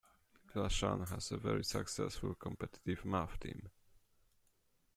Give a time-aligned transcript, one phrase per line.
[0.47, 3.69] Glashan has a very successful competitive math team.